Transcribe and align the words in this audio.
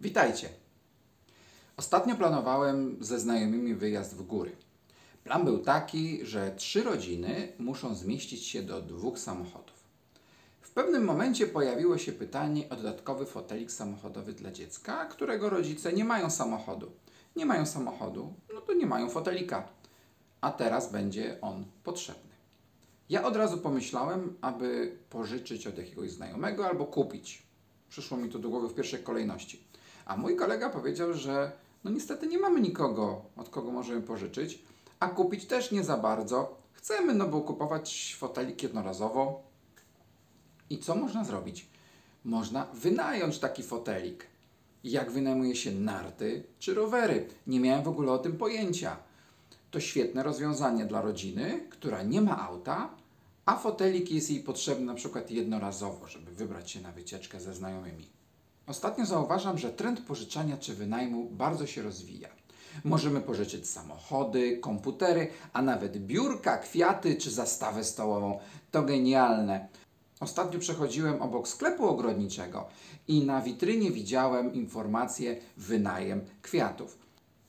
Witajcie. 0.00 0.48
Ostatnio 1.76 2.16
planowałem 2.16 2.96
ze 3.00 3.20
znajomymi 3.20 3.74
wyjazd 3.74 4.14
w 4.14 4.22
góry. 4.22 4.56
Plan 5.24 5.44
był 5.44 5.58
taki, 5.58 6.26
że 6.26 6.54
trzy 6.56 6.82
rodziny 6.82 7.52
muszą 7.58 7.94
zmieścić 7.94 8.46
się 8.46 8.62
do 8.62 8.82
dwóch 8.82 9.18
samochodów. 9.18 9.76
W 10.60 10.70
pewnym 10.70 11.04
momencie 11.04 11.46
pojawiło 11.46 11.98
się 11.98 12.12
pytanie 12.12 12.68
o 12.68 12.76
dodatkowy 12.76 13.26
fotelik 13.26 13.72
samochodowy 13.72 14.32
dla 14.32 14.52
dziecka, 14.52 15.06
którego 15.06 15.50
rodzice 15.50 15.92
nie 15.92 16.04
mają 16.04 16.30
samochodu. 16.30 16.92
Nie 17.36 17.46
mają 17.46 17.66
samochodu, 17.66 18.34
no 18.54 18.60
to 18.60 18.74
nie 18.74 18.86
mają 18.86 19.10
fotelika. 19.10 19.68
A 20.40 20.50
teraz 20.50 20.92
będzie 20.92 21.40
on 21.40 21.64
potrzebny. 21.84 22.34
Ja 23.08 23.24
od 23.24 23.36
razu 23.36 23.58
pomyślałem, 23.58 24.36
aby 24.40 24.96
pożyczyć 25.10 25.66
od 25.66 25.78
jakiegoś 25.78 26.10
znajomego 26.10 26.66
albo 26.66 26.84
kupić. 26.84 27.42
Przyszło 27.88 28.16
mi 28.16 28.28
to 28.28 28.38
do 28.38 28.48
głowy 28.48 28.68
w 28.68 28.74
pierwszej 28.74 29.02
kolejności. 29.02 29.66
A 30.06 30.16
mój 30.16 30.36
kolega 30.36 30.70
powiedział, 30.70 31.14
że 31.14 31.52
no 31.84 31.90
niestety 31.90 32.26
nie 32.26 32.38
mamy 32.38 32.60
nikogo, 32.60 33.22
od 33.36 33.48
kogo 33.48 33.70
możemy 33.70 34.02
pożyczyć, 34.02 34.62
a 35.00 35.08
kupić 35.08 35.46
też 35.46 35.72
nie 35.72 35.84
za 35.84 35.96
bardzo. 35.96 36.56
Chcemy, 36.72 37.14
no 37.14 37.28
bo 37.28 37.40
kupować 37.40 38.16
fotelik 38.18 38.62
jednorazowo. 38.62 39.42
I 40.70 40.78
co 40.78 40.94
można 40.94 41.24
zrobić? 41.24 41.66
Można 42.24 42.66
wynająć 42.74 43.38
taki 43.38 43.62
fotelik. 43.62 44.26
Jak 44.84 45.10
wynajmuje 45.10 45.56
się 45.56 45.72
narty 45.72 46.42
czy 46.58 46.74
rowery? 46.74 47.28
Nie 47.46 47.60
miałem 47.60 47.84
w 47.84 47.88
ogóle 47.88 48.12
o 48.12 48.18
tym 48.18 48.36
pojęcia. 48.36 48.96
To 49.70 49.80
świetne 49.80 50.22
rozwiązanie 50.22 50.84
dla 50.84 51.02
rodziny, 51.02 51.60
która 51.70 52.02
nie 52.02 52.20
ma 52.20 52.48
auta, 52.48 52.90
a 53.44 53.56
fotelik 53.56 54.10
jest 54.10 54.30
jej 54.30 54.40
potrzebny 54.40 54.86
na 54.86 54.94
przykład 54.94 55.30
jednorazowo, 55.30 56.06
żeby 56.06 56.30
wybrać 56.30 56.70
się 56.70 56.80
na 56.80 56.92
wycieczkę 56.92 57.40
ze 57.40 57.54
znajomymi. 57.54 58.15
Ostatnio 58.66 59.06
zauważam, 59.06 59.58
że 59.58 59.72
trend 59.72 60.00
pożyczania 60.00 60.56
czy 60.56 60.74
wynajmu 60.74 61.24
bardzo 61.30 61.66
się 61.66 61.82
rozwija. 61.82 62.28
Możemy 62.84 63.20
pożyczyć 63.20 63.68
samochody, 63.68 64.58
komputery, 64.58 65.28
a 65.52 65.62
nawet 65.62 65.98
biurka, 65.98 66.58
kwiaty 66.58 67.16
czy 67.16 67.30
zastawę 67.30 67.84
stołową. 67.84 68.38
To 68.70 68.82
genialne. 68.82 69.68
Ostatnio 70.20 70.58
przechodziłem 70.58 71.22
obok 71.22 71.48
sklepu 71.48 71.88
ogrodniczego 71.88 72.66
i 73.08 73.24
na 73.24 73.42
witrynie 73.42 73.90
widziałem 73.90 74.54
informację 74.54 75.36
wynajem 75.56 76.20
kwiatów. 76.42 76.98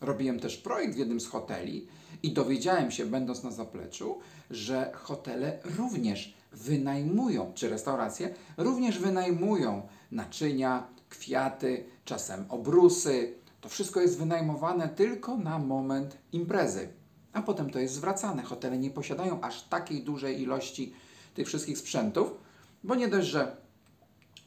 Robiłem 0.00 0.40
też 0.40 0.56
projekt 0.56 0.94
w 0.94 0.98
jednym 0.98 1.20
z 1.20 1.26
hoteli 1.26 1.86
i 2.22 2.32
dowiedziałem 2.32 2.90
się, 2.90 3.06
będąc 3.06 3.42
na 3.42 3.50
zapleczu, 3.50 4.18
że 4.50 4.92
hotele 4.94 5.58
również 5.64 6.34
wynajmują, 6.52 7.52
czy 7.54 7.68
restauracje 7.68 8.34
również 8.56 8.98
wynajmują 8.98 9.82
naczynia, 10.10 10.86
kwiaty, 11.08 11.84
czasem 12.04 12.44
obrusy. 12.48 13.34
To 13.60 13.68
wszystko 13.68 14.00
jest 14.00 14.18
wynajmowane 14.18 14.88
tylko 14.88 15.36
na 15.36 15.58
moment 15.58 16.18
imprezy, 16.32 16.88
a 17.32 17.42
potem 17.42 17.70
to 17.70 17.78
jest 17.78 17.94
zwracane. 17.94 18.42
Hotele 18.42 18.78
nie 18.78 18.90
posiadają 18.90 19.40
aż 19.40 19.62
takiej 19.62 20.02
dużej 20.02 20.42
ilości 20.42 20.92
tych 21.34 21.46
wszystkich 21.46 21.78
sprzętów, 21.78 22.30
bo 22.84 22.94
nie 22.94 23.08
dość, 23.08 23.28
że 23.28 23.56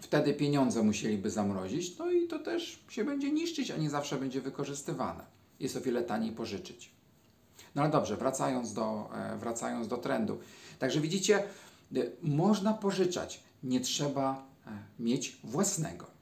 wtedy 0.02 0.34
pieniądze 0.34 0.84
musieliby 0.84 1.30
zamrozić, 1.30 1.98
no 1.98 2.12
i 2.12 2.28
to 2.28 2.40
też 2.40 2.84
się 2.90 3.04
będzie 3.04 3.32
niszczyć, 3.32 3.72
a 3.72 3.78
nie 3.78 3.90
zawsze 3.90 4.18
będzie 4.18 4.42
wykorzystywane. 4.42 5.24
Jest 5.60 5.76
o 5.76 5.82
wiele 5.82 6.04
taniej 6.04 6.32
pożyczyć. 6.32 6.92
No 7.76 7.82
ale 7.82 7.92
dobrze, 7.92 8.18
wracając 8.18 8.74
do, 8.74 9.10
e, 9.16 9.38
wracając 9.38 9.88
do 9.88 9.98
trendu. 9.98 10.40
Także 10.80 11.02
widzicie, 11.02 11.38
e, 11.38 11.44
można 12.22 12.74
pożyczać, 12.74 13.44
nie 13.64 13.80
trzeba 13.80 14.46
e, 14.68 14.72
mieć 15.00 15.38
własnego. 15.44 16.19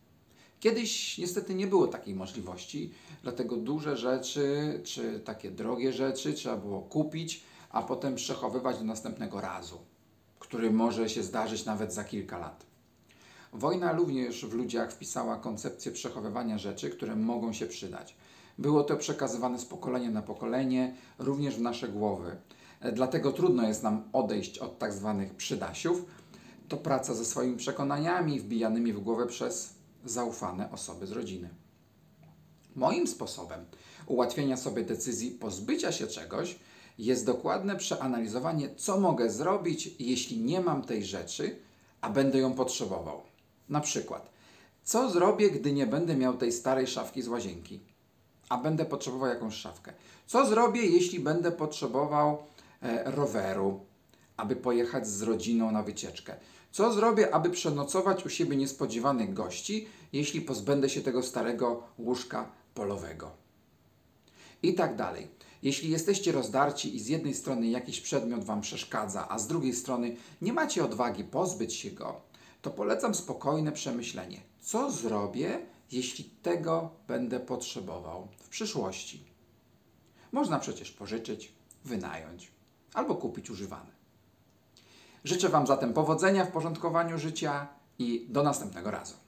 Kiedyś 0.68 1.18
niestety 1.18 1.56
nie 1.56 1.68
było 1.68 1.88
takiej 1.88 2.16
możliwości, 2.16 2.94
dlatego 3.24 3.58
duże 3.58 3.98
rzeczy, 3.98 4.80
czy 4.84 5.20
takie 5.20 5.52
drogie 5.52 5.94
rzeczy 5.94 6.34
trzeba 6.34 6.58
było 6.58 6.82
kupić, 6.82 7.44
a 7.70 7.82
potem 7.82 8.16
przechowywać 8.16 8.78
do 8.78 8.84
następnego 8.84 9.42
razu, 9.42 9.78
który 10.40 10.72
może 10.72 11.10
się 11.10 11.24
zdarzyć 11.24 11.66
nawet 11.66 11.94
za 11.94 12.04
kilka 12.04 12.38
lat. 12.38 12.66
Wojna 13.54 13.94
również 13.94 14.46
w 14.46 14.54
ludziach 14.54 14.92
wpisała 14.92 15.38
koncepcję 15.38 15.92
przechowywania 15.92 16.58
rzeczy, 16.58 16.90
które 16.90 17.16
mogą 17.16 17.54
się 17.54 17.66
przydać. 17.66 18.16
Było 18.58 18.84
to 18.84 18.98
przekazywane 18.98 19.60
z 19.60 19.66
pokolenia 19.66 20.12
na 20.12 20.22
pokolenie, 20.22 20.96
również 21.20 21.56
w 21.56 21.62
nasze 21.62 21.88
głowy. 21.88 22.36
Dlatego 22.94 23.32
trudno 23.32 23.68
jest 23.68 23.84
nam 23.84 24.04
odejść 24.14 24.60
od 24.60 24.80
tak 24.80 24.94
zwanych 24.94 25.34
przydasiów. 25.34 26.06
To 26.68 26.78
praca 26.78 27.14
ze 27.14 27.26
swoimi 27.26 27.58
przekonaniami 27.58 28.40
wbijanymi 28.40 28.94
w 28.94 29.00
głowę 29.00 29.28
przez 29.28 29.77
zaufane 30.10 30.72
osoby 30.72 31.08
z 31.08 31.12
rodziny. 31.12 31.50
Moim 32.76 33.08
sposobem 33.08 33.66
ułatwienia 34.06 34.58
sobie 34.58 34.84
decyzji 34.84 35.32
pozbycia 35.32 35.92
się 35.92 36.08
czegoś 36.08 36.60
jest 36.98 37.26
dokładne 37.26 37.76
przeanalizowanie, 37.76 38.76
co 38.76 39.00
mogę 39.00 39.30
zrobić, 39.30 39.90
jeśli 40.00 40.40
nie 40.40 40.62
mam 40.62 40.84
tej 40.84 41.06
rzeczy, 41.06 41.60
a 42.02 42.10
będę 42.10 42.38
ją 42.38 42.54
potrzebował. 42.54 43.22
Na 43.70 43.82
przykład, 43.82 44.30
co 44.84 45.10
zrobię, 45.10 45.52
gdy 45.52 45.74
nie 45.74 45.88
będę 45.88 46.16
miał 46.16 46.38
tej 46.38 46.52
starej 46.52 46.88
szafki 46.88 47.22
z 47.22 47.28
łazienki, 47.28 47.80
a 48.50 48.58
będę 48.58 48.86
potrzebował 48.86 49.30
jakąś 49.30 49.56
szafkę? 49.56 49.94
Co 50.26 50.46
zrobię, 50.46 50.82
jeśli 50.82 51.20
będę 51.20 51.52
potrzebował 51.52 52.38
e, 52.82 53.12
roweru, 53.12 53.80
aby 54.38 54.56
pojechać 54.56 55.08
z 55.08 55.22
rodziną 55.22 55.72
na 55.72 55.84
wycieczkę? 55.84 56.36
Co 56.72 56.94
zrobię, 56.94 57.34
aby 57.36 57.50
przenocować 57.50 58.26
u 58.26 58.30
siebie 58.30 58.58
niespodziewanych 58.58 59.34
gości, 59.34 59.88
jeśli 60.14 60.42
pozbędę 60.42 60.90
się 60.90 61.02
tego 61.02 61.24
starego 61.24 61.84
łóżka 61.98 62.52
polowego? 62.74 63.32
I 64.64 64.74
tak 64.74 64.96
dalej. 64.96 65.28
Jeśli 65.64 65.90
jesteście 65.90 66.32
rozdarci 66.32 66.96
i 66.96 67.00
z 67.00 67.08
jednej 67.08 67.34
strony 67.34 67.68
jakiś 67.68 68.02
przedmiot 68.02 68.44
Wam 68.44 68.62
przeszkadza, 68.62 69.30
a 69.30 69.40
z 69.40 69.48
drugiej 69.48 69.74
strony 69.74 70.16
nie 70.42 70.54
macie 70.54 70.86
odwagi 70.86 71.24
pozbyć 71.24 71.74
się 71.74 71.92
go, 71.92 72.22
to 72.62 72.70
polecam 72.70 73.16
spokojne 73.16 73.72
przemyślenie. 73.72 74.42
Co 74.62 74.92
zrobię, 74.92 75.60
jeśli 75.92 76.24
tego 76.24 76.90
będę 77.08 77.40
potrzebował 77.40 78.28
w 78.38 78.50
przyszłości? 78.50 79.24
Można 80.32 80.60
przecież 80.60 80.92
pożyczyć, 80.92 81.52
wynająć 81.86 82.52
albo 82.94 83.16
kupić 83.16 83.50
używane. 83.50 83.97
Życzę 85.28 85.50
Wam 85.50 85.68
zatem 85.68 85.94
powodzenia 85.94 86.46
w 86.46 86.52
porządkowaniu 86.52 87.18
życia 87.18 87.68
i 88.00 88.26
do 88.30 88.44
następnego 88.44 88.92
razu. 88.92 89.27